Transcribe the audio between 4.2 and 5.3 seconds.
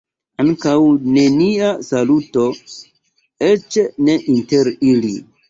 inter ili.